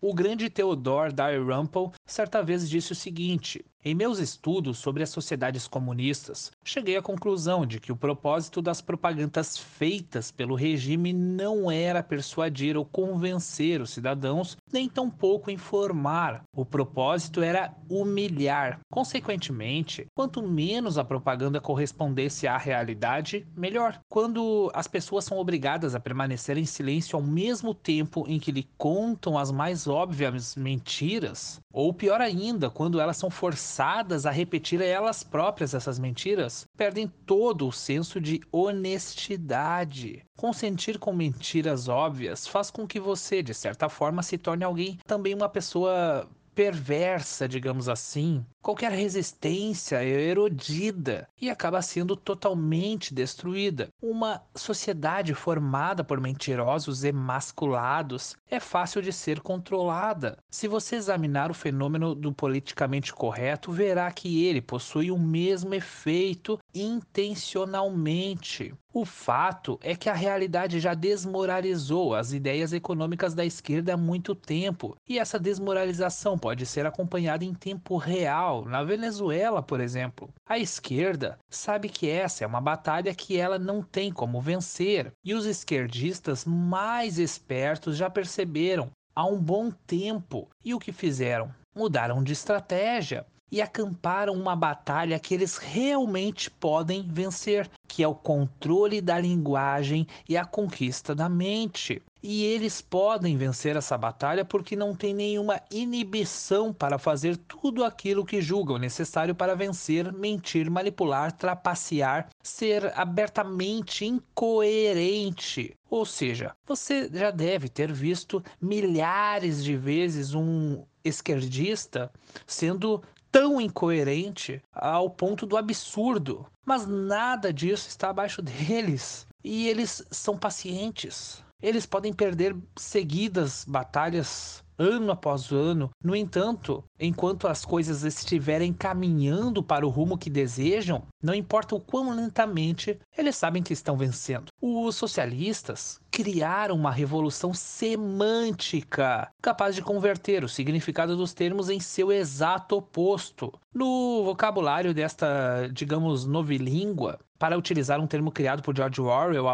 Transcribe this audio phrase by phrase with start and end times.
[0.00, 5.68] O grande Theodore Dalrymple certa vez disse o seguinte: em meus estudos sobre as sociedades
[5.68, 12.02] comunistas, cheguei à conclusão de que o propósito das propagandas feitas pelo regime não era
[12.02, 16.42] persuadir ou convencer os cidadãos, nem tampouco informar.
[16.52, 18.80] O propósito era humilhar.
[18.90, 24.00] Consequentemente, quanto menos a propaganda correspondesse à realidade, melhor.
[24.08, 28.68] Quando as pessoas são obrigadas a permanecer em silêncio ao mesmo tempo em que lhe
[28.76, 35.22] contam as mais óbvias mentiras, ou pior ainda, quando elas são forçadas a repetir elas
[35.22, 40.24] próprias essas mentiras, perdem todo o senso de honestidade.
[40.36, 45.34] Consentir com mentiras óbvias faz com que você, de certa forma, se torne alguém também
[45.34, 53.90] uma pessoa perversa, digamos assim, qualquer resistência é erodida e acaba sendo totalmente destruída.
[54.02, 60.36] Uma sociedade formada por mentirosos emasculados é fácil de ser controlada.
[60.50, 66.58] Se você examinar o fenômeno do politicamente correto, verá que ele possui o mesmo efeito
[66.74, 68.74] intencionalmente.
[68.98, 74.34] O fato é que a realidade já desmoralizou as ideias econômicas da esquerda há muito
[74.34, 80.30] tempo, e essa desmoralização pode ser acompanhada em tempo real, na Venezuela, por exemplo.
[80.48, 85.34] A esquerda sabe que essa é uma batalha que ela não tem como vencer, e
[85.34, 90.48] os esquerdistas mais espertos já perceberam há um bom tempo.
[90.64, 91.52] E o que fizeram?
[91.74, 98.14] Mudaram de estratégia e acamparam uma batalha que eles realmente podem vencer, que é o
[98.14, 102.02] controle da linguagem e a conquista da mente.
[102.22, 108.24] E eles podem vencer essa batalha porque não tem nenhuma inibição para fazer tudo aquilo
[108.24, 115.76] que julgam necessário para vencer, mentir, manipular, trapacear, ser abertamente incoerente.
[115.88, 122.10] Ou seja, você já deve ter visto milhares de vezes um esquerdista
[122.44, 123.00] sendo
[123.36, 126.46] tão incoerente ao ponto do absurdo.
[126.64, 129.26] Mas nada disso está abaixo deles.
[129.44, 131.44] E eles são pacientes.
[131.60, 135.90] Eles podem perder seguidas batalhas ano após ano.
[136.02, 141.80] No entanto, enquanto as coisas estiverem caminhando para o rumo que desejam, não importa o
[141.80, 144.50] quão lentamente, eles sabem que estão vencendo.
[144.60, 152.10] Os socialistas criaram uma revolução semântica capaz de converter o significado dos termos em seu
[152.10, 153.52] exato oposto.
[153.74, 159.48] No vocabulário desta, digamos, novilíngua, para utilizar um termo criado por George Orwell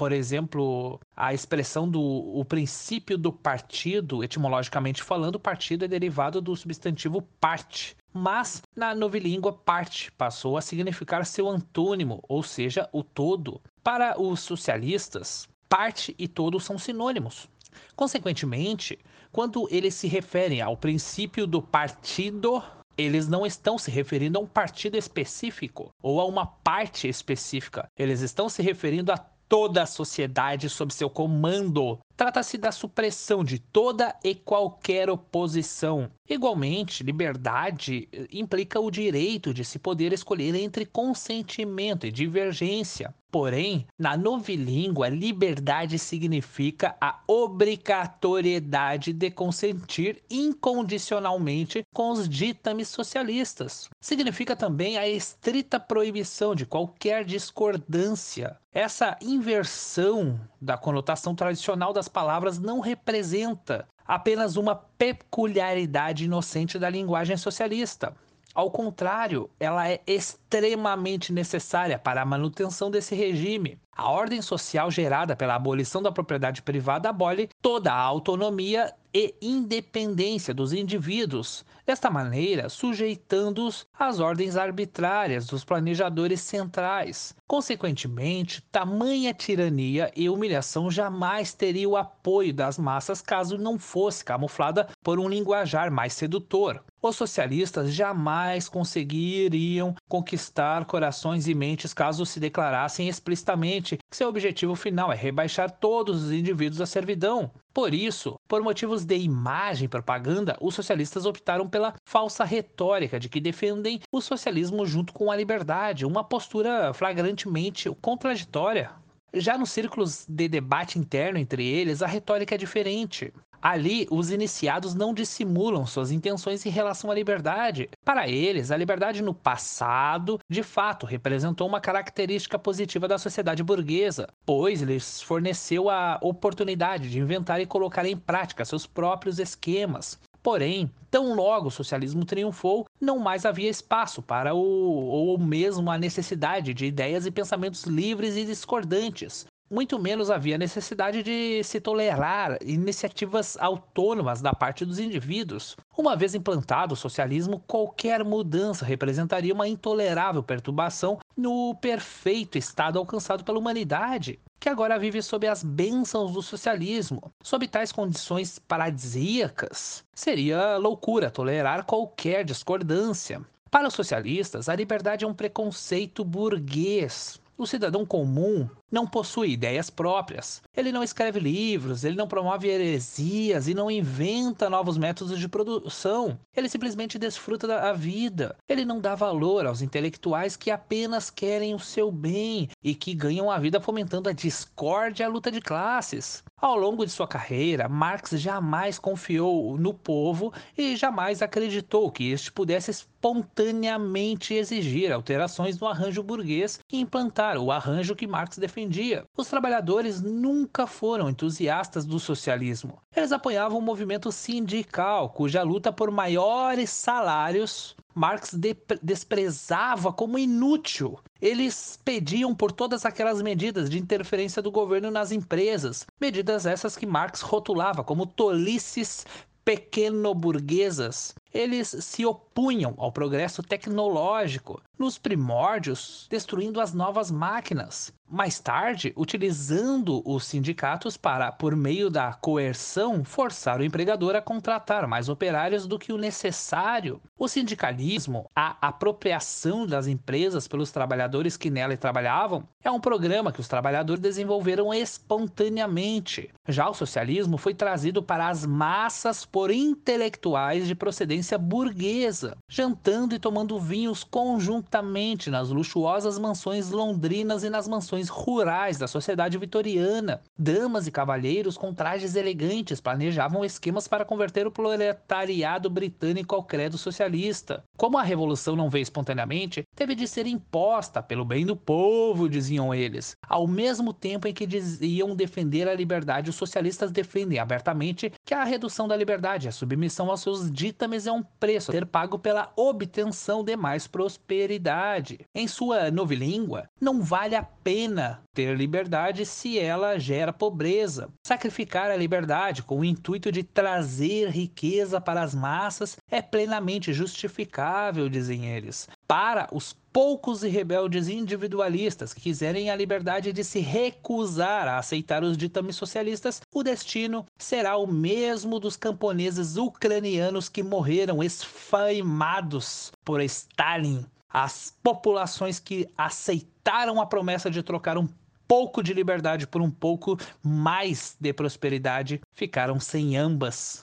[0.00, 6.56] por exemplo, a expressão do o princípio do partido, etimologicamente falando, partido é derivado do
[6.56, 7.94] substantivo parte.
[8.10, 13.60] Mas na novilíngua, parte passou a significar seu antônimo, ou seja, o todo.
[13.84, 17.46] Para os socialistas, parte e todo são sinônimos.
[17.94, 18.98] Consequentemente,
[19.30, 22.62] quando eles se referem ao princípio do partido,
[22.96, 27.86] eles não estão se referindo a um partido específico ou a uma parte específica.
[27.98, 29.18] Eles estão se referindo a
[29.50, 31.98] toda a sociedade sob seu comando.
[32.20, 36.10] Trata-se da supressão de toda e qualquer oposição.
[36.28, 43.14] Igualmente, liberdade eh, implica o direito de se poder escolher entre consentimento e divergência.
[43.30, 53.88] Porém, na novilíngua, liberdade significa a obrigatoriedade de consentir incondicionalmente com os ditames socialistas.
[54.00, 58.58] Significa também a estrita proibição de qualquer discordância.
[58.72, 67.36] Essa inversão da conotação tradicional das palavras não representa apenas uma peculiaridade inocente da linguagem
[67.36, 68.14] socialista.
[68.52, 73.78] Ao contrário, ela é extremamente necessária para a manutenção desse regime.
[73.96, 80.54] A ordem social gerada pela abolição da propriedade privada abole toda a autonomia e independência
[80.54, 87.34] dos indivíduos, desta maneira sujeitando-os às ordens arbitrárias dos planejadores centrais.
[87.46, 94.88] Consequentemente, tamanha tirania e humilhação jamais teria o apoio das massas caso não fosse camuflada
[95.02, 96.82] por um linguajar mais sedutor.
[97.02, 104.74] Os socialistas jamais conseguiriam conquistar corações e mentes caso se declarassem explicitamente que seu objetivo
[104.74, 107.50] final é rebaixar todos os indivíduos à servidão.
[107.72, 113.30] Por isso, por motivos de imagem e propaganda, os socialistas optaram pela falsa retórica de
[113.30, 118.90] que defendem o socialismo junto com a liberdade, uma postura flagrantemente contraditória.
[119.32, 123.32] Já nos círculos de debate interno entre eles, a retórica é diferente.
[123.62, 127.90] Ali, os iniciados não dissimulam suas intenções em relação à liberdade.
[128.04, 134.28] Para eles, a liberdade no passado, de fato, representou uma característica positiva da sociedade burguesa,
[134.46, 140.18] pois lhes forneceu a oportunidade de inventar e colocar em prática seus próprios esquemas.
[140.42, 145.98] Porém, tão logo o socialismo triunfou, não mais havia espaço para o ou mesmo a
[145.98, 152.58] necessidade de ideias e pensamentos livres e discordantes, muito menos havia necessidade de se tolerar
[152.64, 155.76] iniciativas autônomas da parte dos indivíduos.
[155.96, 163.44] Uma vez implantado o socialismo, qualquer mudança representaria uma intolerável perturbação no perfeito estado alcançado
[163.44, 167.32] pela humanidade, que agora vive sob as bênçãos do socialismo.
[167.42, 173.40] Sob tais condições paradisíacas, seria loucura tolerar qualquer discordância.
[173.70, 177.40] Para os socialistas, a liberdade é um preconceito burguês.
[177.60, 180.62] O cidadão comum não possui ideias próprias.
[180.74, 186.40] Ele não escreve livros, ele não promove heresias e não inventa novos métodos de produção.
[186.56, 188.56] Ele simplesmente desfruta da vida.
[188.66, 193.50] Ele não dá valor aos intelectuais que apenas querem o seu bem e que ganham
[193.50, 196.42] a vida fomentando a discórdia e a luta de classes.
[196.60, 202.52] Ao longo de sua carreira, Marx jamais confiou no povo e jamais acreditou que este
[202.52, 209.24] pudesse espontaneamente exigir alterações no arranjo burguês e implantar o arranjo que Marx defendia.
[209.34, 212.98] Os trabalhadores nunca foram entusiastas do socialismo.
[213.16, 218.56] Eles apoiavam o movimento sindical, cuja luta por maiores salários Marx
[219.02, 221.18] desprezava como inútil.
[221.40, 227.06] Eles pediam por todas aquelas medidas de interferência do governo nas empresas, medidas essas que
[227.06, 229.24] Marx rotulava como tolices
[229.64, 231.34] pequeno-burguesas.
[231.52, 238.12] Eles se opunham ao progresso tecnológico, nos primórdios, destruindo as novas máquinas.
[238.28, 245.08] Mais tarde, utilizando os sindicatos para, por meio da coerção, forçar o empregador a contratar
[245.08, 247.20] mais operários do que o necessário.
[247.36, 253.60] O sindicalismo, a apropriação das empresas pelos trabalhadores que nela trabalhavam, é um programa que
[253.60, 256.50] os trabalhadores desenvolveram espontaneamente.
[256.68, 263.38] Já o socialismo foi trazido para as massas por intelectuais de procedência burguesa, jantando e
[263.38, 270.40] tomando vinhos conjuntamente nas luxuosas mansões londrinas e nas mansões rurais da sociedade vitoriana.
[270.58, 276.98] Damas e cavalheiros com trajes elegantes planejavam esquemas para converter o proletariado britânico ao credo
[276.98, 277.82] socialista.
[277.96, 282.94] Como a revolução não veio espontaneamente, teve de ser imposta pelo bem do povo, diziam
[282.94, 283.36] eles.
[283.46, 288.64] Ao mesmo tempo em que diziam defender a liberdade, os socialistas defendem abertamente que a
[288.64, 292.72] redução da liberdade, a submissão aos seus ditames é um preço a ser pago pela
[292.76, 295.40] obtenção de mais prosperidade.
[295.54, 301.30] Em sua novilíngua, não vale a pena ter liberdade se ela gera pobreza.
[301.46, 308.28] Sacrificar a liberdade com o intuito de trazer riqueza para as massas é plenamente justificável,
[308.28, 309.08] dizem eles.
[309.26, 315.42] Para os poucos e rebeldes individualistas que quiserem a liberdade de se recusar a aceitar
[315.42, 323.40] os ditames socialistas, o destino será o mesmo dos camponeses ucranianos que morreram esfaimados por
[323.40, 328.28] Stalin as populações que aceitaram a promessa de trocar um
[328.66, 333.98] pouco de liberdade por um pouco mais de prosperidade ficaram sem ambas.